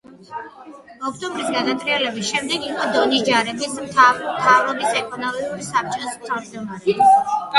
ოქტომბრის 1.09 1.49
გადატრიალების 1.55 2.29
შემდეგ 2.31 2.63
იყო 2.69 2.87
დონის 2.95 3.25
ჯარების 3.27 3.77
მტავრობის 3.83 4.97
ეკონომიკური 5.01 5.67
საბჭოს 5.69 6.17
თავმჯდომარე. 6.25 6.97